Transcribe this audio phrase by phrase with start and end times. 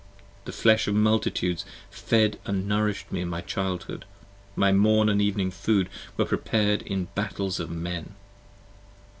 [0.45, 4.03] The flesh of multitudes fed & nouris'd me in my childhood,
[4.55, 8.15] My morn & evening food were prepar'd in Battles of Men.